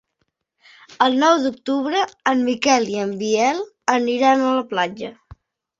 El 1.07 1.17
nou 1.25 1.35
d'octubre 1.43 2.01
en 2.33 2.43
Miquel 2.49 2.91
i 2.95 2.99
en 3.05 3.15
Biel 3.23 3.65
aniran 4.01 4.47
a 4.51 4.57
la 4.61 4.71
platja. 4.75 5.17